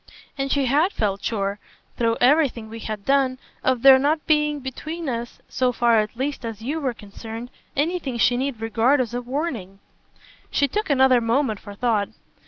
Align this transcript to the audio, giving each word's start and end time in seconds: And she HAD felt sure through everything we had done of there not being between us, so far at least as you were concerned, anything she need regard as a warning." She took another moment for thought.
And 0.35 0.51
she 0.51 0.65
HAD 0.65 0.93
felt 0.93 1.23
sure 1.23 1.59
through 1.95 2.17
everything 2.19 2.69
we 2.69 2.79
had 2.79 3.05
done 3.05 3.37
of 3.63 3.83
there 3.83 3.99
not 3.99 4.25
being 4.25 4.59
between 4.59 5.07
us, 5.07 5.37
so 5.47 5.71
far 5.71 5.99
at 5.99 6.15
least 6.17 6.43
as 6.43 6.59
you 6.63 6.79
were 6.79 6.95
concerned, 6.95 7.51
anything 7.77 8.17
she 8.17 8.35
need 8.35 8.61
regard 8.61 8.99
as 8.99 9.13
a 9.13 9.21
warning." 9.21 9.77
She 10.49 10.67
took 10.67 10.89
another 10.89 11.21
moment 11.21 11.59
for 11.59 11.75
thought. 11.75 12.09